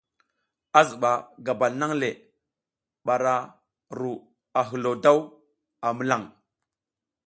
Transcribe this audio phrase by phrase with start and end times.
[0.79, 1.11] A ziba
[1.45, 2.09] gabal nang le
[3.05, 3.49] bara a
[3.97, 4.11] ru
[4.59, 5.17] a hilo daw
[5.85, 6.23] a milan.